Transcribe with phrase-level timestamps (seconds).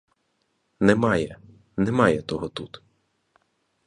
[0.79, 1.39] Немає,
[1.77, 2.83] немає того тут.